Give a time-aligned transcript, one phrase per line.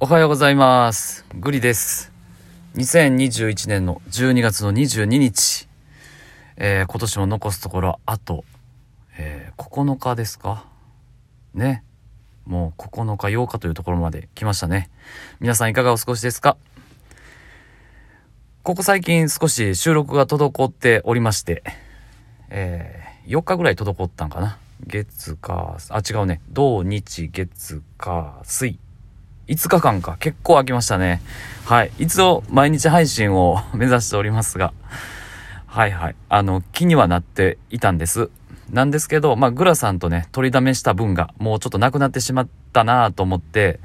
[0.00, 1.24] おはようございます。
[1.34, 2.12] グリです。
[2.76, 5.66] 2021年の12月の22日、
[6.56, 8.44] えー今年も残すところあと、
[9.18, 10.66] えー9日ですか？
[11.52, 11.82] ね。
[12.46, 14.88] もう9日8日というところまで来ましたね。
[15.40, 16.56] 皆さんいかがお過ごしですか？
[18.62, 21.64] ここ最近少し収録が滞っておりまして、
[22.50, 24.58] えー4日ぐらい滞ったんかな？
[24.86, 26.40] 月か、あ、違うね。
[26.50, 28.78] 土日月か水。
[29.48, 30.16] 5日間か。
[30.20, 31.22] 結構空きましたね。
[31.64, 31.90] はい。
[31.98, 34.72] 一応、毎日配信を 目指しておりますが、
[35.66, 36.16] はいはい。
[36.28, 38.30] あの、気にはなっていたんです。
[38.70, 43.80] なんですけど、まあ、グラさんとね、取りだめした分が、もうちょっとなくなってしまったなと思って、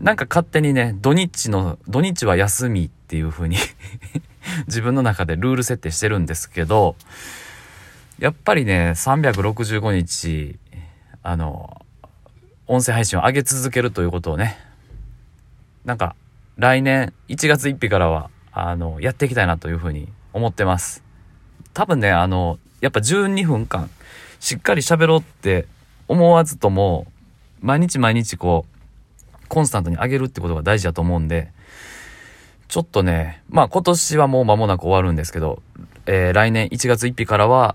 [0.00, 3.56] なんか勝手にね、土日の、土日は休みっていう風に
[4.66, 6.96] 自分の中でルール設定してるんですけど、
[8.18, 10.58] やっぱりね、365日、
[11.22, 11.80] あの、
[12.66, 14.56] 音声配信を上げ続けるということをね、
[15.84, 16.14] なんか、
[16.56, 21.02] 来年1月1日からは、あの、やっていきたいなというふうに思ってます。
[21.72, 23.88] 多分ね、あの、やっぱ12分間、
[24.40, 25.66] しっかり喋ろうって
[26.08, 27.06] 思わずとも、
[27.60, 28.80] 毎日毎日こう、
[29.48, 31.52] コンスタントに上げるってことが大事だと思うんで、
[32.68, 35.62] ちょっとね、まあ今年はもう間もなく終わるんですけど、
[36.06, 37.74] えー来年1月1日からは、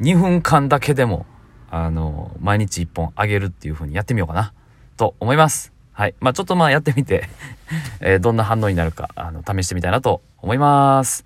[0.00, 1.26] 2分間だけでも、
[1.70, 4.52] あの、毎日1本上げるっていう風にやってみようかな、
[4.96, 5.79] と思います。
[5.92, 6.14] はい。
[6.20, 7.28] まあちょっとまあやってみて、
[8.00, 11.24] えーどんな反応になるか、あの、試してみたいなと思います。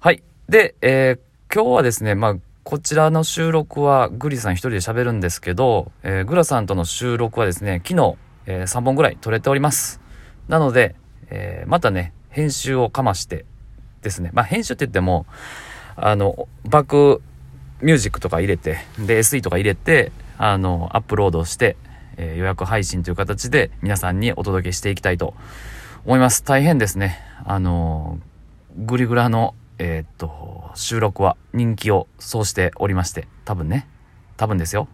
[0.00, 0.22] はい。
[0.48, 1.18] で、えー
[1.54, 2.34] 今日はですね、まあ、
[2.64, 10.00] こちらの収録はグリさん一人で喋るんですけど、えーグラさんとの収録はですね、昨日、え3本ぐらい撮れております。
[10.48, 10.96] なので、
[11.30, 13.44] えーまたね、編集をかまして
[14.02, 15.26] ですね、まあ編集って言っても、
[15.96, 17.22] あの、バック
[17.80, 21.76] ミュージックとか入れて、で、SE とか入れて、あの、アップロードして、
[22.16, 25.34] えー予約配信という形で皆さんにお届けしていきたいと
[26.04, 26.42] 思います。
[26.42, 27.20] 大変ですね。
[27.44, 28.34] あのー
[28.76, 33.86] グリグラの、えーっと、収録は人気をそうしておりまして、多分ね。
[34.36, 34.88] 多分ですよ。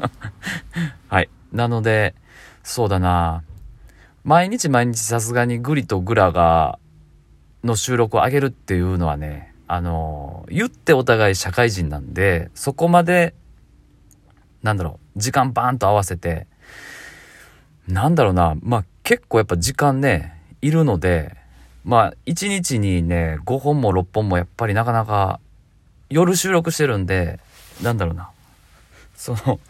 [1.08, 1.28] はい。
[1.52, 2.14] なので、
[2.62, 3.42] そうだな
[4.24, 6.78] 毎日毎日さすがにグリとグラが、
[7.62, 13.34] の収録を上げるっていうのはね、あの言ってお互い社会人なんで、そこまで、
[14.62, 16.46] なんだろう、時間バーンと合わせて、
[17.86, 21.36] なんだろうな、まあ結構やっぱ時間ね、いるので、
[21.84, 25.40] まあ1日にね、5本も6本もやっぱりなかなか
[26.10, 27.40] 夜収録してるんで、
[27.82, 28.30] なんだろうな、
[29.16, 29.60] その、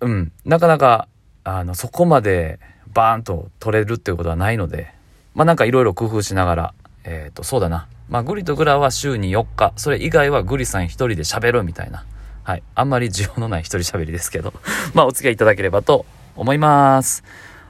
[0.00, 1.08] うん、なかなか、
[1.44, 2.60] あの、そこまで
[2.94, 4.92] バーンと撮れるっていうことはないので、
[5.34, 6.74] まあなんかいろいろ工夫しながら、
[7.04, 7.88] えっ、と、そうだな。
[8.08, 12.04] まあグリとグラは週に4日、それ以外はグリさん一人で喋るみたいな。
[12.48, 12.62] はい。
[12.74, 14.54] あんまり需要のない一人喋りですけど、
[14.94, 17.22] まあお付き合いいただければと思います。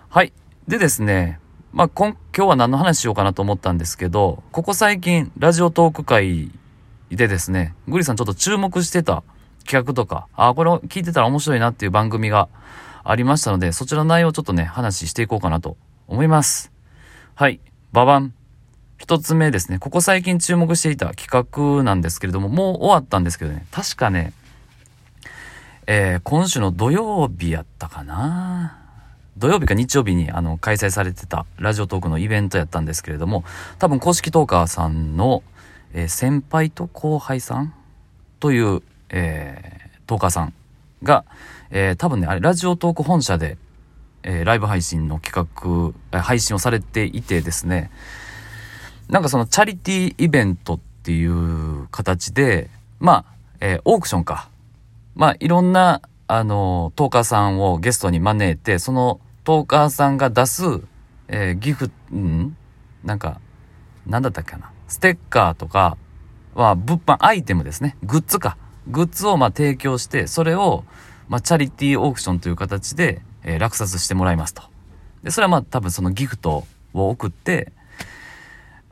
[0.09, 0.33] はい。
[0.69, 1.41] でですね、
[1.73, 6.53] まあ今今日は何の話しようかなと思ったんですけど、ここ最近ラジオトーク会
[7.11, 9.25] でですね、グリさんちょっと注目してた
[9.67, 12.49] 企画とか、ああ、これを聞いてたら面白いなっていう番組が
[13.03, 16.71] ありましたので、そちらの内容をちょっとね、話していこうかなと思います。
[17.35, 17.59] はい。
[17.91, 18.33] ババン。
[18.97, 19.81] 一つ目ですね。
[19.81, 23.67] ここ最近注目していた企画なんですけれども、もう終わったんですけどね。
[23.73, 24.35] 確かね、
[25.91, 28.77] えー今週の土曜日やったかな
[29.39, 33.43] 土曜日か日曜日にあの開催されてたラジオトークのイベントやったんですけれども、
[33.79, 35.43] 多分公式トーカーさんの、
[35.95, 37.73] えー先輩と後輩さん
[38.39, 40.53] という、えートーカーさん
[41.03, 41.25] が、
[41.71, 43.57] えー多分ね、あれ、ラジオトーク本社で、
[44.25, 45.49] えーライブ配信の企
[46.13, 47.91] 画、配信をされていてですね、
[49.09, 52.69] なんかそのチャリティーイベントっていう形で、
[53.01, 54.51] まあ、えオークションか。
[55.19, 60.63] まあ、いろんな、あの、トーカーさんをゲストに招いて、そのトーカーさんが出す、
[61.27, 62.57] えーギフ、ん？
[63.03, 63.41] なんか、
[64.07, 64.71] なんだったっけな？
[64.87, 65.97] ステッカーとか
[66.55, 67.97] は、物販、アイテムですね。
[68.05, 68.57] グッズか。
[68.87, 70.85] グッズをまあ提供して、それを、
[71.29, 74.63] まあ、チャリティーオークションという形で、えー落札してもらいますと。
[75.25, 76.65] で、それはまあ多分そのギフト
[76.95, 77.73] を送って、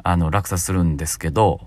[0.03, 1.61] あの、落札するんですけど、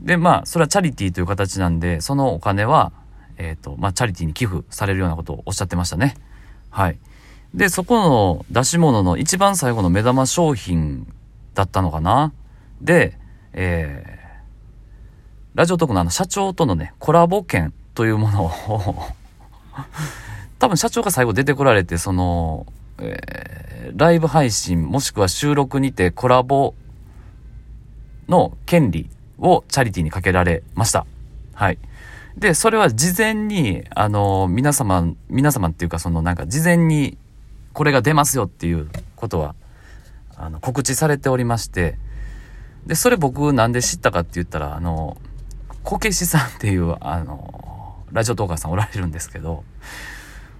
[0.00, 2.92] で、まあ、それはチャリティーという形なんで、そのお金は、
[3.38, 6.14] えっ、と、まあ、チャリティーに寄付されるようなことをおっしゃってましたね。
[6.70, 6.98] はい。
[7.54, 11.06] で、そこの出し物の一番最後の目玉商品
[11.54, 12.32] だったのかな
[12.80, 13.16] で、
[13.52, 18.50] えー、ラジオトークのあの社長とのね、コラボ券というものを
[20.58, 22.66] 多分社長が最後出てこられて、その、
[22.98, 23.58] えー
[23.96, 26.74] ライブ配信もしくは収録にてコラボ
[28.28, 29.08] の権利
[29.38, 31.06] をチャリティーにかけられました。
[31.54, 31.78] はい。
[32.38, 37.18] で、それは事前に、あの、皆様、皆様っていうか、そのなんか事前に
[37.72, 39.56] これが出ますよっていうことは、
[40.36, 41.98] あの、告知されておりまして、
[42.86, 45.16] で、それ僕なんで知ったかって言ったら、あの、
[45.82, 49.64] こけしさんっていう、あの、ラジオトーカーさんおられるんですけど、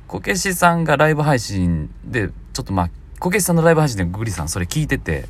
[0.08, 2.90] こけしさんがライブ配信で、ちょっとまあ、
[3.20, 5.26] こけしさんのライブ配信でグリさんそれ聞いてて、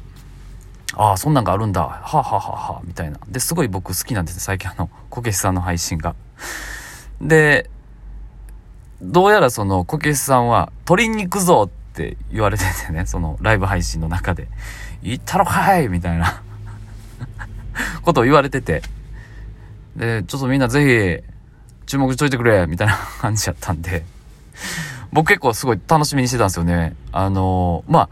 [0.95, 1.83] ああ、そんなんがあるんだ。
[1.83, 3.21] はあ、はあははあ、みたいな。
[3.29, 6.17] で、すごい僕好きなんですね、最近あの、こけしさんの配信が。
[7.21, 7.71] で、
[9.01, 14.49] どうやらその、こけしさんは、取りに行くぞって言われててね、 その、ライブ配信の中で。
[15.03, 16.43] 行ったろかい みたいな
[18.03, 18.83] ことを言われてて。
[19.97, 24.05] で、ちょっとみんなぜひ、注目しといてくれみたいな感じやったんで、
[25.13, 26.95] 僕結構すごい楽しみにしてたんですよね。
[27.13, 28.09] あのまあ、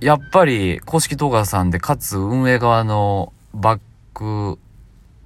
[0.00, 3.80] やっぱり公式動画さんで、かつ運営側のバッ
[4.14, 4.58] ク、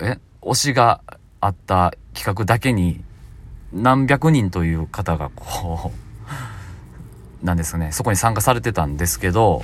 [0.00, 0.18] え?
[0.42, 1.00] 推しが
[1.40, 3.04] あった企画だけに、
[3.72, 5.92] 何百人という方がこ
[7.42, 9.62] う、なんですね、そこに参加されてたんですけど、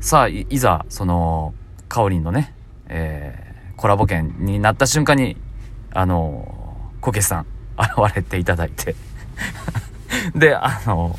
[0.00, 1.54] さあ、いざ、その、
[1.88, 2.54] カオリンのね、
[2.88, 5.36] えー、コラボ券になった瞬間に、
[5.92, 7.46] あの、こけしさん、
[7.78, 8.96] 現れていただいて
[10.34, 11.18] で、あの、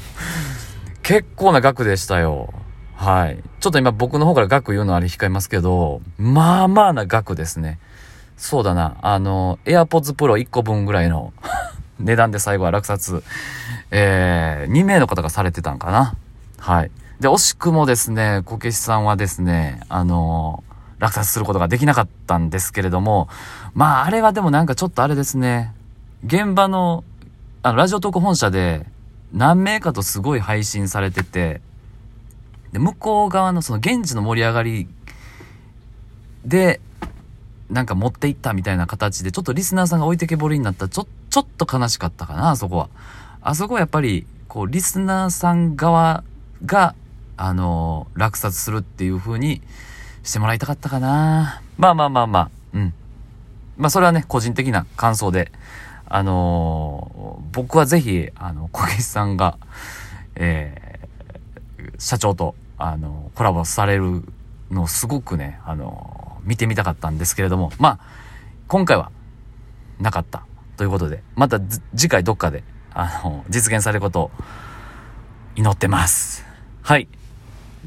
[1.03, 2.53] 結構な額でしたよ。
[2.95, 3.39] はい。
[3.59, 7.79] ちょっと今僕の方から額言うのあれ控えますけど、まあまあな額ですね。
[8.37, 8.97] そうだな。
[9.01, 11.33] あの、AirPods Pro 1個分ぐらいの
[11.99, 13.23] 値段で最後は落札、
[13.91, 16.15] えー、2名の方がされてたんかな。
[16.59, 16.91] はい。
[17.19, 20.63] で、惜しくもですね、こけしさんはですね、あの
[20.99, 23.27] 落札することができなかったんですけれども、
[23.73, 25.73] まあ、あれはでもなんかちょっとあれですね、
[26.25, 27.03] 現場の、
[27.63, 28.85] あの、ラジオトーク本社で
[29.33, 31.61] 何名かとすごい配信されてて、
[32.71, 34.87] で、向こう側のその現地の盛り上がり
[36.45, 36.81] で、
[37.69, 42.89] なんか持っていったみたいな形で、ちょっとリスナーさんが置いてけぼりになったちょ、ちょっと悲しかったかな、あそこは。
[43.41, 46.23] あそこはやっぱり、こう、リスナーさん側
[46.65, 46.95] が、
[47.35, 49.61] あのー、落札するっていう風に
[50.23, 51.61] してもらいたかったかな。
[51.77, 52.93] まあまあまあまあ、うん。
[53.77, 55.51] まあそれはね、個人的な感想で、
[56.05, 59.57] あのー、僕はぜひ、あの、小岸さんが、
[60.35, 60.87] えー
[61.99, 64.23] 社長と、あの、コラボされる
[64.69, 66.16] のをすごくね、あの、
[66.47, 67.99] 見てみたかったんですけれども、まあ、
[68.67, 69.11] 今回は
[69.99, 70.45] なかった
[70.77, 71.59] ということで、また
[71.95, 72.63] 次回どっかで、
[72.93, 74.31] あの、実現されることを
[75.55, 76.45] 祈ってます。
[76.81, 77.07] はい。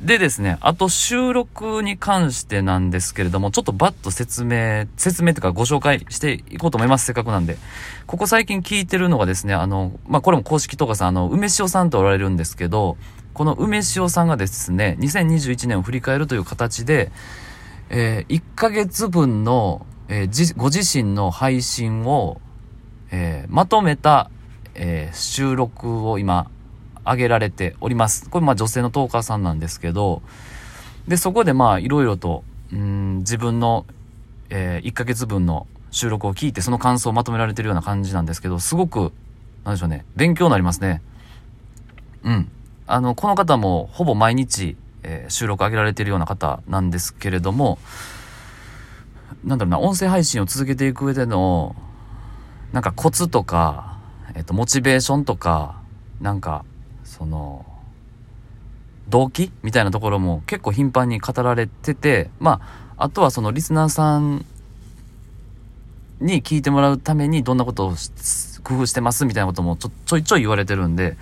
[0.00, 7.04] でですね、あと収録に関してなんですけれども、ちょっとバッと説明、説明というかご紹介していこうと思います。
[7.04, 7.58] せっかくなんで。
[8.06, 12.96] ここ最近聞いてるのがですね、あの、まあ、これも公式とかさん、あの、梅塩さんとおられるんですけど、
[13.34, 17.12] この梅塩さんがですね、2021年を振り返るという形で、
[17.90, 22.40] えー、1ヶ月分の、えー、ご自身の配信を、
[23.10, 24.30] えー、まとめた、
[24.74, 26.48] え収録を今、
[27.04, 28.30] 上げられております。
[28.30, 30.22] これまあ女性のトーカーさんなんですけど、
[31.08, 33.84] で、そこでまあいろいろと、うん、自分の、
[34.50, 39.12] え1ヶ月分の収録を聞いてその感想をまとめられてるような感じなんですけど、すごく、
[39.64, 41.02] なんでしょうね、勉強になりますね。
[42.22, 42.50] うん。
[42.86, 47.78] あの、この方もほぼ毎日、えー、収録上げられてるような方なんですけれども、
[49.44, 51.74] なんだろうな、音声配信を続けていく上での、
[52.72, 53.98] なんかコツとか、
[54.34, 55.80] えっ、ー、と、モチベーションとか、
[56.20, 56.64] なんか、
[57.04, 57.64] その、
[59.08, 62.60] 動機みたいなところも結構頻繁に語られてて、ま
[62.96, 64.46] あ、あとはそのリスナーさん
[66.20, 67.94] に聞いてもらうためにどんなことを
[68.62, 71.16] 工夫してますみたいなこともちょちょいちょい言われてるんで、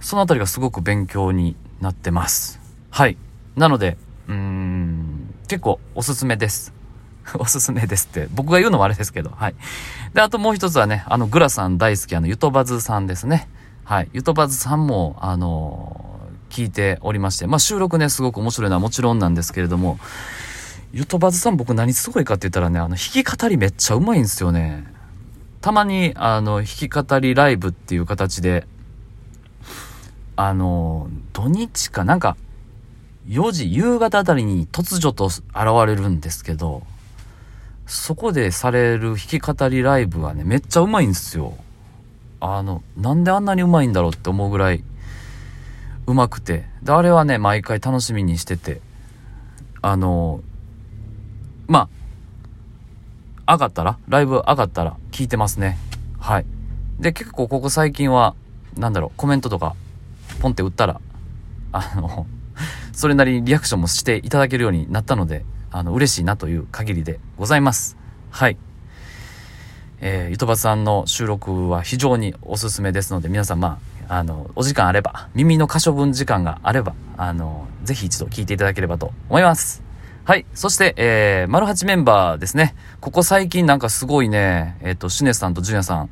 [0.00, 2.67] そのあたりがすごく勉強になってます。
[2.90, 3.16] はい。
[3.56, 3.96] なので、
[4.28, 6.72] うーん、結構おすすめです。
[7.38, 9.54] おすすめですって、僕が言うのもあれですけど、はい。
[10.14, 13.48] で、あともう一つはね、あの、グラさん大好き、あの、ゆとばずさんですね。
[13.84, 14.08] はい。
[14.12, 16.04] ゆとばずさんも、あの
[16.48, 19.98] 聞いておりまして、まあ、収録ね、すごく面白いのはもちろんなんですけれども、
[20.92, 24.84] ゆとばずさん僕何すごいかって言ったらね、あの、弾き語りめっちゃうまいんですよね。
[25.60, 28.66] たまに、あの、弾き語りライブっていう形で、
[30.36, 32.36] あの、土日かなんか、
[33.28, 35.44] 4時、夕方あたりに突如と現
[35.86, 36.82] れるんですけど、
[37.86, 41.54] そこでされる弾き語りライブがね、めっちゃうまいんですよ。
[42.40, 44.82] あの、なんであんなにうまいんだろうって思うぐらい、
[46.06, 46.66] うまくて。
[46.82, 48.80] で、あれはね、毎回楽しみにしてて、
[49.82, 50.40] あの、
[51.66, 51.88] ま
[53.46, 55.78] あ、上がったら、ライブ上がったら聞いてますね。
[56.18, 56.46] はい。
[56.98, 58.34] で、結構ここ最近は、
[58.76, 59.74] なんだろう、コメントとか
[60.40, 61.00] ポンって打ったら、
[61.72, 62.26] あの、
[62.98, 67.96] それなりにリアクションもしていただけるようになったので、あの、嬉しいなという限りでございます。
[68.32, 68.56] はい。
[70.00, 73.78] えー、ゆとばさんの収録は非常におすすめですので、皆さん、ま
[74.08, 79.84] あの、お時間あれば、耳の可処分時間があれば、あの、ぜひ一度聞いていただければと思います。
[80.24, 80.44] はい。
[80.52, 82.74] そして、えー、丸八メンバーですね。
[83.00, 86.10] ここ最近なんかすごいね、えっ、ー、と、シュネさんとジュニアさん、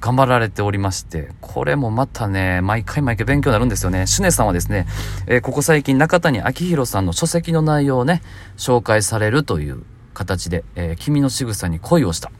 [0.00, 4.06] 頑張られておりまして、これもまたね、毎回毎回勉強になるんですよね。
[4.06, 4.86] シュネさんはですね、
[5.26, 8.22] えー、ここ最近中谷明宏さんの書籍の内容をね、
[8.56, 9.82] 紹介されるという
[10.14, 12.32] 形で、えー、君の仕草に恋をした。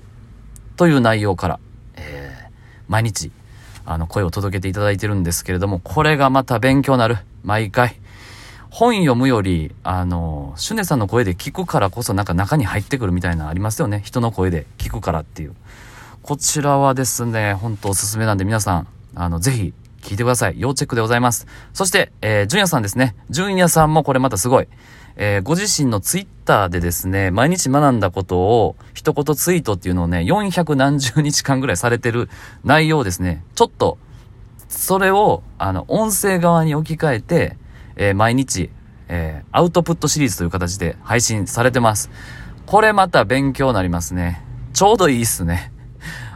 [0.77, 1.61] という内容から、
[1.97, 2.51] えー、
[2.89, 3.31] 毎日、
[3.85, 7.19] あの、声を届けていただいてるんですけれども、これがまた勉強なる。
[7.45, 7.97] 毎回。
[8.71, 14.01] 本読むより、あの、シュネさんの声で聞くからこそなんか中に入ってくるみたいなのありますよね。
[14.05, 15.55] 人の声で聞くからっていう。
[16.31, 20.55] こちらはですね、ほんとおすすめなんで皆さん、あの、ぜひ聞いてください。
[20.59, 21.49] 要チェックでございます。
[21.73, 23.17] そして、えー、ジュさんですね。
[23.31, 24.69] ジュさんもこれまたすごい。
[25.17, 32.31] えー、ご自身のツイッターでですね、毎日学んだことを一言ツイートっていうのをね、400何十日間ぐらいされてる
[32.63, 33.99] 内容ですね、ちょっと、
[34.69, 37.57] それを、あの、音声側に置き換えて、
[37.97, 38.71] えー、毎日、
[39.09, 42.09] えー、アウトプットシリーズという形で配信されてます。
[42.67, 44.45] これまた勉強になりますね。
[44.75, 45.73] ちょうどいいっすね。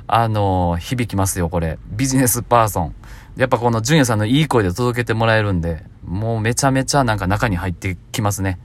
[0.07, 1.79] あの、響きますよ、これ。
[1.87, 2.95] ビジネスパーソン。
[3.37, 8.59] やっぱこの純也さんのいい声で届けてもらえるんで、もうめちゃめちゃなんか中に入ってきますね。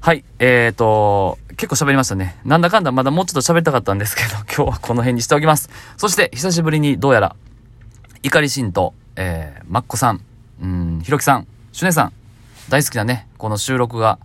[0.00, 0.24] はい。
[0.38, 2.38] えーと、結構喋りましたね。
[2.44, 5.70] なんだかんだまだもうちょっと喋りたかったんですけど、 今日はこの辺にしておきます。
[5.96, 7.36] そして、久しぶりにどうやら、
[8.22, 10.20] 怒りしんと、えー、マッコさん、
[10.62, 12.12] うん、ひろきさん、シュネさん、
[12.68, 14.18] 大好きなね、この収録が、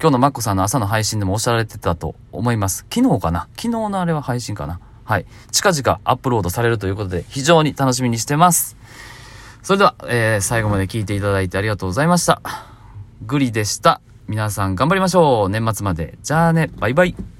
[0.00, 2.84] 今日のマッコさんの朝の配信でもおっしゃられてたと思います。
[2.92, 3.48] 昨日かな？
[3.56, 4.80] 昨日のあれは配信かな？
[5.04, 5.26] はい。
[5.52, 8.76] 近々アップロードされるということで、非常に楽しみにしてます。
[9.62, 12.40] それでは、えー、最後まで聞いていただいてありがとうございました。
[13.22, 14.00] グリでした。
[14.28, 15.48] 皆さん頑張りましょう。
[15.48, 16.18] 年末まで。
[16.22, 17.33] じゃあね、バイバイ。